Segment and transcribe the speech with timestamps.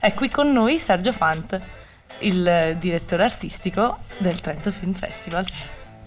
[0.00, 1.60] È qui con noi Sergio Fant,
[2.20, 5.44] il direttore artistico del Trento Film Festival.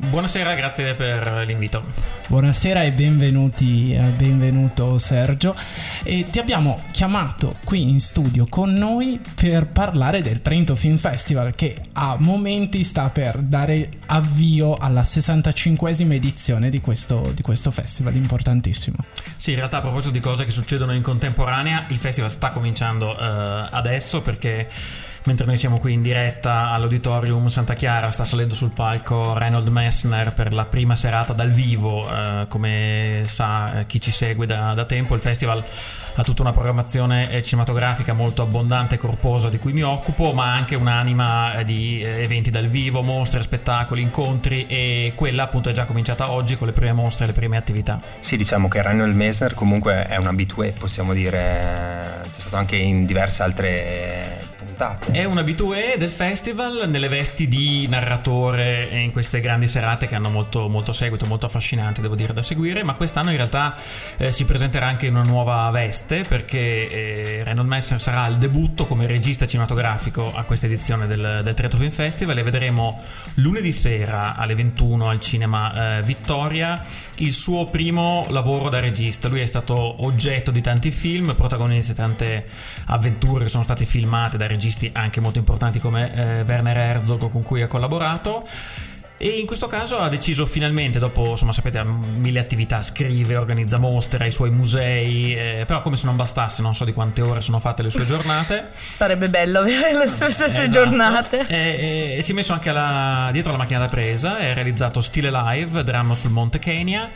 [0.07, 1.83] Buonasera, grazie per l'invito.
[2.27, 5.55] Buonasera e benvenuti, eh, benvenuto Sergio.
[6.03, 11.53] E ti abbiamo chiamato qui in studio con noi per parlare del Trento Film Festival
[11.55, 18.15] che a momenti sta per dare avvio alla 65esima edizione di questo, di questo festival
[18.15, 18.97] importantissimo.
[19.37, 23.09] Sì, in realtà a proposito di cose che succedono in contemporanea, il festival sta cominciando
[23.09, 24.67] uh, adesso perché
[25.23, 30.33] mentre noi siamo qui in diretta all'Auditorium Santa Chiara, sta salendo sul palco Reynold Messner
[30.33, 34.85] per la prima serata dal vivo, eh, come sa eh, chi ci segue da, da
[34.85, 35.63] tempo, il festival
[36.15, 40.53] ha tutta una programmazione eh, cinematografica molto abbondante e corposa di cui mi occupo, ma
[40.53, 45.85] anche un'anima eh, di eventi dal vivo, mostre, spettacoli, incontri e quella appunto è già
[45.85, 47.99] cominciata oggi con le prime mostre e le prime attività.
[48.19, 53.05] Sì, diciamo che Reynold Messner comunque è un abitué, possiamo dire, c'è stato anche in
[53.05, 54.30] diverse altre
[54.81, 55.11] puntate.
[55.11, 60.29] È un abitué del festival nelle vesti di narratore in queste grandi serate che hanno
[60.29, 63.75] molto, molto seguito, molto affascinanti, devo dire, da seguire, ma quest'anno in realtà
[64.17, 68.85] eh, si presenterà anche in una nuova veste perché eh, Reynold Messer sarà il debutto
[68.85, 73.01] come regista cinematografico a questa edizione del, del Trento Film Festival e vedremo
[73.35, 76.83] lunedì sera alle 21 al cinema eh, Vittoria
[77.17, 79.27] il suo primo lavoro da regista.
[79.27, 82.45] Lui è stato oggetto di tanti film, protagonista di tante
[82.85, 87.43] avventure che sono state filmate da registi anche molto importanti come eh, Werner Herzog con
[87.43, 88.45] cui ha collaborato.
[89.23, 94.23] E in questo caso ha deciso finalmente, dopo insomma sapete mille attività, scrive, organizza mostre
[94.23, 97.59] ai suoi musei, eh, però come se non bastasse, non so di quante ore sono
[97.59, 98.69] fatte le sue giornate.
[98.73, 100.71] Sarebbe bello avere le sue stesse esatto.
[100.71, 101.45] giornate.
[101.47, 105.01] E, e, si è messo anche alla, dietro la macchina da presa, e ha realizzato
[105.01, 107.07] Stile Live, dramma sul Monte Kenya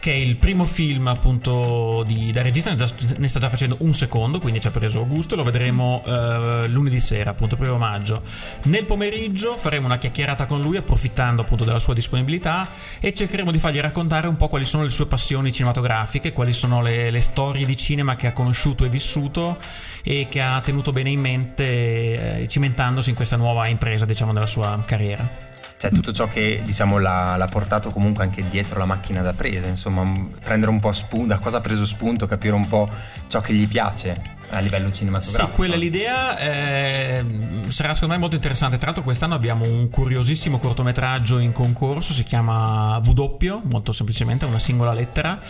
[0.00, 4.40] che è il primo film appunto di, da regista, ne sta già facendo un secondo,
[4.40, 8.22] quindi ci ha preso gusto, lo vedremo uh, lunedì sera, appunto primo maggio.
[8.64, 12.66] Nel pomeriggio faremo una chiacchierata con lui approfittando appunto della sua disponibilità
[12.98, 16.80] e cercheremo di fargli raccontare un po' quali sono le sue passioni cinematografiche, quali sono
[16.80, 19.58] le, le storie di cinema che ha conosciuto e vissuto
[20.02, 24.46] e che ha tenuto bene in mente eh, cimentandosi in questa nuova impresa diciamo della
[24.46, 25.49] sua carriera
[25.80, 29.66] cioè tutto ciò che diciamo l'ha, l'ha, portato comunque anche dietro la macchina da presa,
[29.66, 32.86] insomma prendere un po' spunto, da cosa ha preso spunto, capire un po'
[33.28, 35.48] ciò che gli piace a livello cinematografico.
[35.48, 37.24] Sì, quella l'idea, eh,
[37.68, 42.24] sarà secondo me molto interessante, tra l'altro quest'anno abbiamo un curiosissimo cortometraggio in concorso, si
[42.24, 45.40] chiama W, molto semplicemente una singola lettera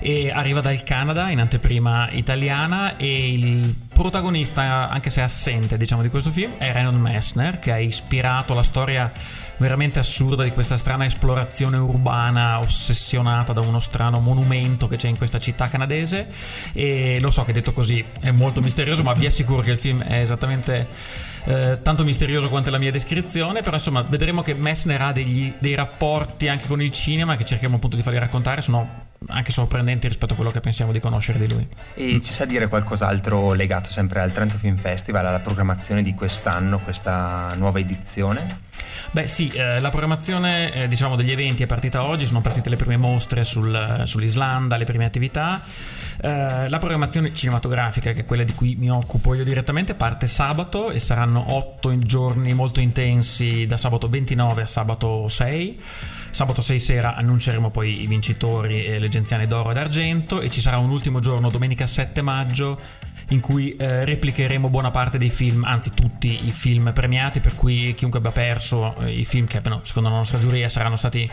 [0.00, 6.08] e arriva dal Canada in anteprima italiana e il protagonista, anche se assente diciamo di
[6.08, 9.12] questo film, è Reynold Messner che ha ispirato la storia
[9.58, 15.18] veramente assurda di questa strana esplorazione urbana ossessionata da uno strano monumento che c'è in
[15.18, 16.28] questa città canadese.
[16.72, 20.02] E lo so che detto così è molto misterioso ma vi assicuro che il film
[20.02, 20.88] è esattamente
[21.44, 25.74] eh, tanto misterioso quanto la mia descrizione però insomma vedremo che Messner ha degli, dei
[25.74, 30.32] rapporti anche con il cinema che cerchiamo appunto di farli raccontare sono anche sorprendenti rispetto
[30.32, 31.66] a quello che pensiamo di conoscere di lui.
[31.94, 36.78] E ci sa dire qualcos'altro legato sempre al Trento Film Festival, alla programmazione di quest'anno,
[36.80, 38.60] questa nuova edizione?
[39.10, 42.76] Beh sì, eh, la programmazione eh, diciamo degli eventi è partita oggi, sono partite le
[42.76, 45.60] prime mostre sul, sull'Islanda, le prime attività.
[46.22, 50.90] Eh, la programmazione cinematografica, che è quella di cui mi occupo io direttamente, parte sabato
[50.90, 55.80] e saranno otto giorni molto intensi da sabato 29 a sabato 6.
[56.30, 60.60] Sabato 6 sera annunceremo poi i vincitori e le genziane d'oro ed argento e ci
[60.60, 62.78] sarà un ultimo giorno, domenica 7 maggio,
[63.30, 67.94] in cui eh, replicheremo buona parte dei film, anzi tutti i film premiati, per cui
[67.94, 71.28] chiunque abbia perso eh, i film che abbiano, secondo la nostra giuria saranno stati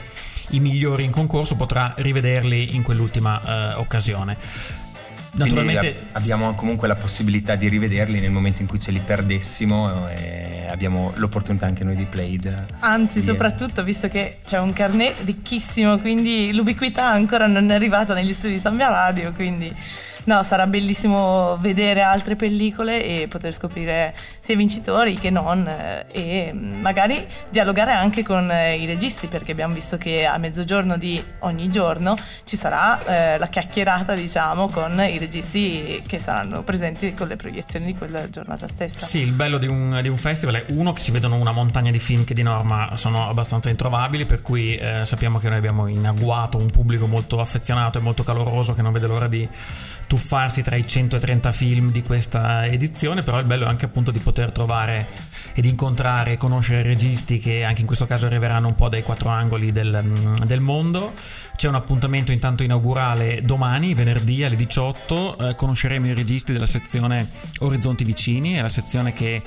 [0.52, 4.38] i migliori in concorso potrà rivederli in quell'ultima eh, occasione.
[5.32, 10.66] Naturalmente abbiamo comunque la possibilità di rivederli nel momento in cui ce li perdessimo e
[10.68, 12.66] abbiamo l'opportunità anche noi di Played.
[12.80, 13.26] Anzi, di...
[13.26, 18.54] soprattutto visto che c'è un carnet ricchissimo, quindi l'ubiquità ancora non è arrivata negli studi
[18.54, 19.72] di Sambia Radio, quindi
[20.28, 26.52] No, sarà bellissimo vedere altre pellicole e poter scoprire sia vincitori che non eh, e
[26.52, 31.70] magari dialogare anche con eh, i registi perché abbiamo visto che a mezzogiorno di ogni
[31.70, 32.14] giorno
[32.44, 37.86] ci sarà eh, la chiacchierata diciamo con i registi che saranno presenti con le proiezioni
[37.86, 39.00] di quella giornata stessa.
[39.00, 41.90] Sì, il bello di un, di un festival è uno che si vedono una montagna
[41.90, 45.88] di film che di norma sono abbastanza introvabili per cui eh, sappiamo che noi abbiamo
[45.88, 49.48] in agguato un pubblico molto affezionato e molto caloroso che non vede l'ora di
[50.18, 54.18] tuffarsi tra i 130 film di questa edizione, però il bello è anche appunto di
[54.18, 55.08] poter trovare
[55.54, 59.30] ed incontrare e conoscere registi che anche in questo caso arriveranno un po' dai quattro
[59.30, 61.14] angoli del, del mondo.
[61.56, 67.30] C'è un appuntamento intanto inaugurale domani, venerdì alle 18, eh, conosceremo i registi della sezione
[67.60, 69.42] Orizzonti Vicini, è la sezione che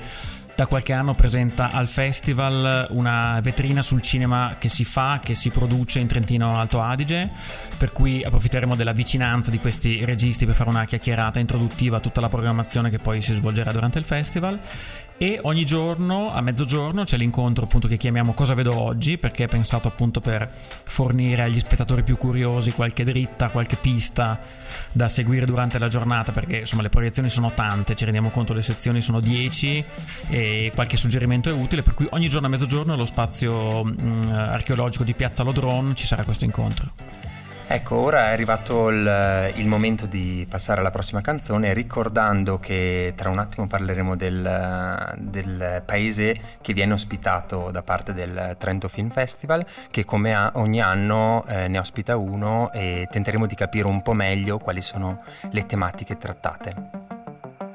[0.61, 5.49] da qualche anno presenta al festival una vetrina sul cinema che si fa, che si
[5.49, 7.31] produce in Trentino Alto Adige,
[7.79, 12.21] per cui approfitteremo della vicinanza di questi registi per fare una chiacchierata introduttiva a tutta
[12.21, 14.59] la programmazione che poi si svolgerà durante il festival
[15.21, 19.47] e ogni giorno a mezzogiorno c'è l'incontro appunto che chiamiamo Cosa vedo oggi perché è
[19.47, 24.39] pensato appunto per fornire agli spettatori più curiosi qualche dritta, qualche pista
[24.91, 28.63] da seguire durante la giornata perché insomma le proiezioni sono tante, ci rendiamo conto le
[28.63, 29.85] sezioni sono 10
[30.29, 34.31] e qualche suggerimento è utile per cui ogni giorno a mezzogiorno allo spazio mh, mm,
[34.31, 37.30] archeologico di Piazza Lodron ci sarà questo incontro.
[37.73, 43.29] Ecco, ora è arrivato il, il, momento di passare alla prossima canzone, ricordando che tra
[43.29, 49.65] un attimo parleremo del, del, paese che viene ospitato da parte del Trento Film Festival,
[49.89, 54.57] che come ogni anno eh, ne ospita uno e tenteremo di capire un po' meglio
[54.57, 57.20] quali sono le tematiche trattate.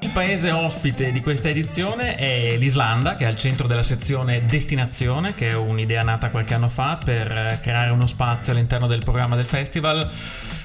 [0.00, 5.34] Il paese ospite di questa edizione è l'Islanda, che è al centro della sezione Destinazione,
[5.34, 9.36] che è un'idea nata qualche anno fa per eh, creare uno spazio all'interno del programma
[9.36, 10.08] del festival.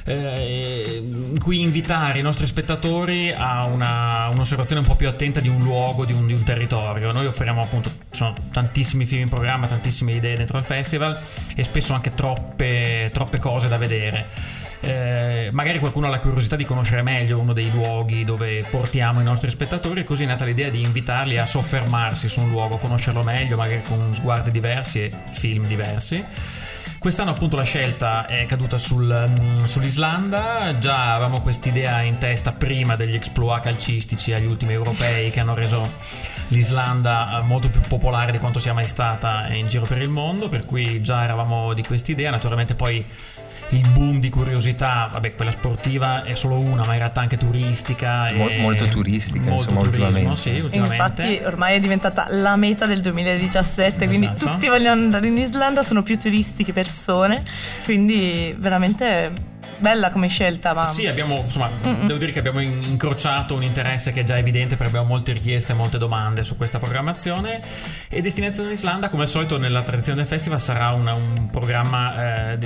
[0.04, 5.48] Eh, in cui invitare i nostri spettatori a una, un'osservazione un po' più attenta di
[5.48, 7.12] un luogo, di un, di un territorio.
[7.12, 11.20] Noi offriamo appunto, ci sono tantissimi film in programma, tantissime idee dentro il festival
[11.56, 16.66] e spesso anche troppe, troppe cose da vedere eh, magari qualcuno ha la curiosità di
[16.66, 20.82] conoscere meglio uno dei luoghi dove portiamo i nostri spettatori così è nata l'idea di
[20.82, 26.24] invitarli a soffermarsi su un luogo, conoscerlo meglio, magari con sguardi diversi e film diversi.
[27.02, 32.96] Quest'anno appunto la scelta è caduta sul, mm, sull'Islanda, già avevamo quest'idea in testa prima
[32.96, 35.90] degli exploit calcistici agli ultimi europei che hanno reso
[36.50, 40.48] l'Islanda eh, molto più popolare di quanto sia mai stata in giro per il mondo,
[40.48, 43.04] per cui già eravamo di quest'idea, naturalmente poi
[43.72, 48.32] il boom di curiosità, vabbè, quella sportiva è solo una, ma in realtà anche turistica.
[48.34, 50.42] Mol, molto turistica, molto insomma, turismo, ultimamente.
[50.42, 50.96] Sì, ultimamente.
[50.96, 54.06] infatti ormai è diventata la meta del 2017, esatto.
[54.06, 57.44] quindi tutti vogliono andare in Islanda, sono più turisti che persone,
[57.86, 59.50] quindi veramente
[59.82, 60.74] bella come scelta.
[60.74, 60.86] Ma...
[60.86, 62.08] Sì, abbiamo, insomma, Mm-mm.
[62.08, 65.74] devo dire che abbiamo incrociato un interesse che è già evidente perché abbiamo molte richieste
[65.74, 67.62] e molte domande su questa programmazione.
[68.08, 72.58] E Destinazione Islanda, come al solito, nella tradizione del festival sarà una, un programma eh,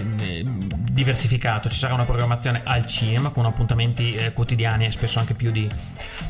[0.92, 1.70] diversificato.
[1.70, 5.70] Ci sarà una programmazione al cinema con appuntamenti eh, quotidiani e spesso anche più di,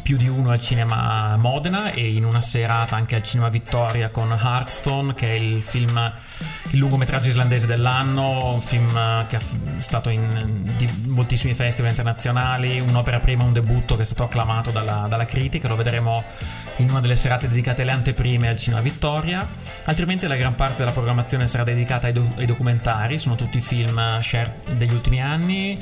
[0.04, 4.31] più di uno al cinema Modena e in una serata anche al cinema Vittoria con
[4.31, 6.14] Hearthstone, che è il film,
[6.72, 9.42] il lungometraggio islandese dell'anno, un film eh, che è
[9.80, 15.06] stato in di moltissimi festival internazionali, un'opera prima, un debutto che è stato acclamato dalla,
[15.10, 16.24] dalla critica, lo vedremo
[16.77, 19.48] in una delle serate dedicate alle anteprime al Cinema Vittoria,
[19.86, 24.19] altrimenti la gran parte della programmazione sarà dedicata ai, do- ai documentari, sono tutti film
[24.22, 25.81] share degli ultimi anni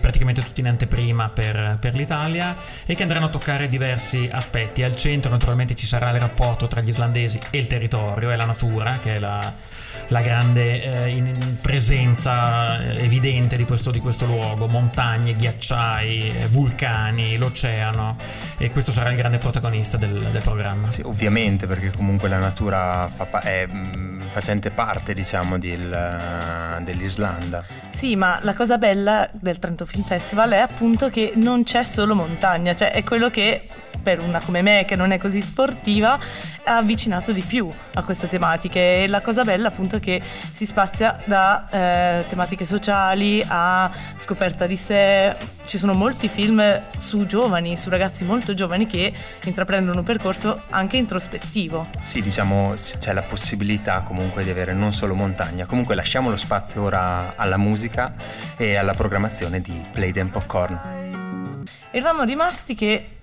[0.00, 4.82] praticamente tutti in anteprima per, per, l'Italia e che andranno a toccare diversi aspetti.
[4.82, 8.46] Al centro naturalmente ci sarà il rapporto tra gli islandesi e il territorio e la
[8.46, 9.76] natura, che è la
[10.08, 16.46] la grande eh, in presenza eh, evidente di questo, di questo, luogo, montagne, ghiacciai, eh,
[16.46, 18.16] vulcani, l'oceano
[18.56, 20.90] e questo sarà il grande protagonista del, del programma.
[20.90, 27.64] Sì, ovviamente perché comunque la natura fa, è mm, facente parte diciamo del, eh, dell'Islanda.
[27.90, 32.14] Sì, ma la cosa bella del Trento Film Festival è appunto che non c'è solo
[32.14, 33.64] montagna, cioè è quello che
[34.02, 36.18] per una come me che non è così sportiva
[36.64, 39.02] ha avvicinato di più a queste tematiche.
[39.02, 40.20] E la cosa bella appunto è che
[40.52, 45.34] si spazia da eh, tematiche sociali a scoperta di sé.
[45.64, 49.12] Ci sono molti film su giovani su ragazzi molto giovani che
[49.44, 51.88] intraprendono un percorso anche introspettivo.
[52.02, 56.82] Sì diciamo c'è la possibilità comunque di avere non solo montagna comunque lasciamo lo spazio
[56.82, 58.14] ora alla musica
[58.56, 61.66] e alla programmazione di Play Them Popcorn.
[61.90, 63.17] Eravamo rimasti che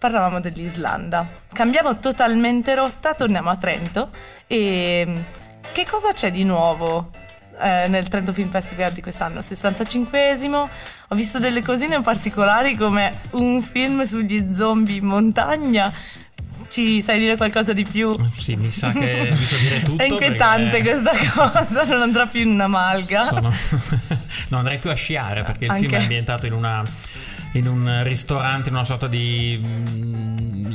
[0.00, 1.28] parlavamo dell'Islanda.
[1.52, 4.08] Cambiamo totalmente rotta, torniamo a Trento
[4.46, 5.16] e mm,
[5.72, 7.10] che cosa c'è di nuovo
[7.60, 9.40] eh, nel Trento Film Festival di quest'anno?
[9.40, 10.68] 65esimo,
[11.08, 15.92] ho visto delle cosine particolari come un film sugli zombie in montagna.
[16.70, 18.10] Ci sai dire qualcosa di più?
[18.32, 20.02] Sì, mi sa che so dire tutto.
[20.02, 23.24] È inquietante questa cosa, non andrà più in una malga.
[23.24, 23.52] Sono...
[24.48, 25.86] non andrei più a sciare perché il Anche...
[25.86, 26.82] film è ambientato in una
[27.52, 30.69] in un ristorante, in una sorta di mm,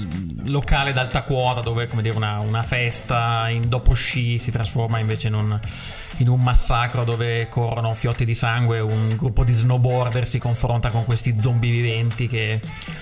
[0.45, 5.27] locale d'alta quota dove come dire, una, una festa in dopo sci si trasforma invece
[5.27, 5.59] in un,
[6.17, 11.05] in un massacro dove corrono fiotti di sangue, un gruppo di snowboarder si confronta con
[11.05, 12.59] questi zombie viventi che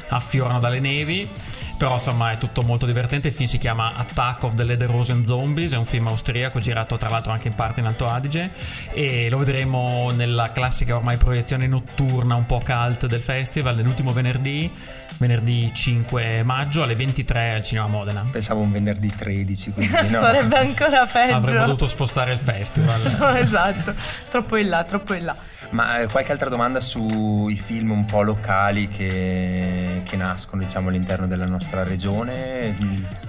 [0.10, 1.30] affiorano dalle nevi.
[1.78, 3.28] Però insomma è tutto molto divertente.
[3.28, 7.10] Il film si chiama Attack of the Lederhosen Zombies, è un film austriaco girato tra
[7.10, 8.52] l'altro anche in parte in Alto Adige
[8.94, 14.72] e lo vedremo nella classica ormai proiezione notturna un po' cult del festival nell'ultimo venerdì
[15.18, 18.26] venerdì 5 maggio alle 23 al Cinema Modena.
[18.30, 20.22] Pensavo un venerdì 13, quindi no.
[20.22, 21.36] Sarebbe ancora peggio.
[21.36, 23.02] Avremmo dovuto spostare il festival.
[23.18, 23.94] no, esatto,
[24.30, 25.36] troppo in là, troppo in là.
[25.70, 31.26] Ma eh, qualche altra domanda sui film un po' locali che, che nascono diciamo, all'interno
[31.26, 32.76] della nostra regione?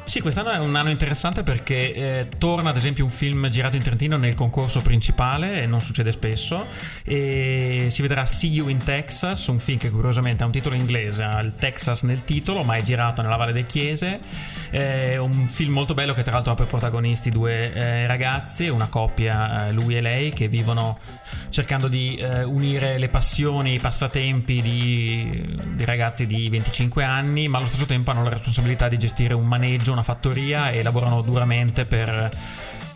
[0.05, 3.83] Sì, quest'anno è un anno interessante perché eh, torna ad esempio un film girato in
[3.83, 6.67] Trentino nel concorso principale, e non succede spesso,
[7.03, 11.23] e si vedrà See You in Texas, un film che curiosamente ha un titolo inglese,
[11.23, 14.21] ha il Texas nel titolo, ma è girato nella Valle del Chiese,
[14.71, 18.89] è un film molto bello che tra l'altro ha per protagonisti due eh, ragazzi, una
[18.89, 20.99] coppia, eh, lui e lei, che vivono
[21.49, 27.59] cercando di eh, unire le passioni, i passatempi di, di, ragazzi di 25 anni, ma
[27.59, 31.87] allo stesso tempo hanno la responsabilità di gestire un maneggio, una fattoria e lavorano duramente
[31.87, 32.31] per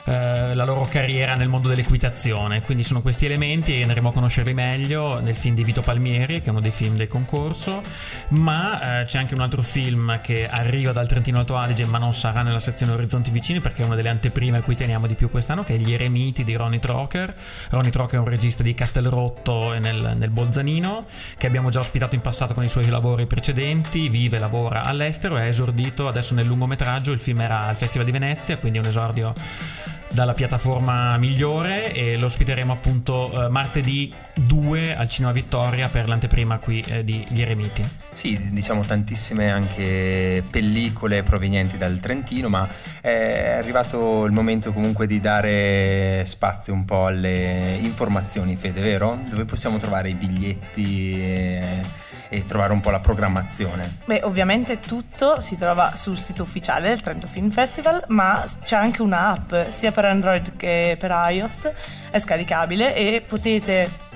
[0.08, 2.62] eh, la loro carriera nel mondo dell'equitazione.
[2.62, 6.46] Quindi sono questi elementi e andremo a conoscerli meglio nel film di Vito Palmieri, che
[6.46, 7.82] è uno dei film del concorso.
[8.28, 12.14] Ma eh, c'è anche un altro film che arriva dal Trentino Alto Adige, ma non
[12.14, 15.30] sarà nella sezione Orizzonti Vicini, perché è una delle anteprime a cui teniamo di più
[15.30, 17.34] quest'anno, che è Gli Eremiti di Ronnie Trocker.
[17.68, 21.04] Ronnie Trocker è un regista di Castelrotto e nel, nel Bolzanino,
[21.36, 24.08] che abbiamo già ospitato in passato con i suoi lavori precedenti.
[24.08, 27.12] Vive e lavora all'estero e è esordito adesso nel lungometraggio.
[27.12, 29.34] Il film era al Festival di Venezia, quindi è un esordio
[30.10, 36.58] dalla piattaforma migliore e lo ospiteremo appunto eh, martedì 2 al Cinema Vittoria per l'anteprima
[36.58, 37.86] qui eh, di Gli Eremiti.
[38.12, 42.68] Sì, diciamo tantissime anche pellicole provenienti dal Trentino, ma
[43.00, 49.18] è arrivato il momento comunque di dare spazio un po' alle informazioni, Fede, vero?
[49.28, 51.12] Dove possiamo trovare i biglietti?
[51.20, 53.98] E e trovare un po' la programmazione.
[54.04, 59.02] Beh, ovviamente tutto si trova sul sito ufficiale del Trento Film Festival, ma c'è anche
[59.02, 61.70] un'app sia per Android che per iOS,
[62.10, 64.06] è scaricabile e potete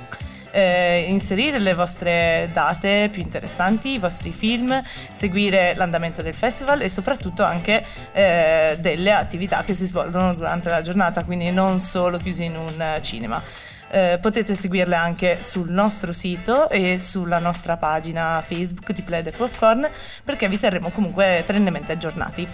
[0.52, 6.88] eh, inserire le vostre date più interessanti, i vostri film, seguire l'andamento del festival e
[6.88, 12.44] soprattutto anche eh, delle attività che si svolgono durante la giornata, quindi non solo chiusi
[12.44, 13.70] in un cinema.
[13.94, 19.32] Eh, potete seguirle anche sul nostro sito e sulla nostra pagina Facebook di Play the
[19.32, 19.86] Popcorn
[20.24, 22.48] perché vi terremo comunque perennemente aggiornati.